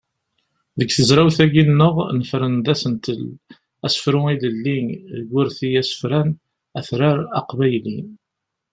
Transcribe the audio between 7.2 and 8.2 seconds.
aqbayli.